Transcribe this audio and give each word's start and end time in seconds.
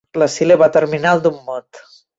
La 0.21 0.27
síl·laba 0.35 0.69
terminal 0.79 1.23
d'un 1.27 1.41
mot. 1.51 1.85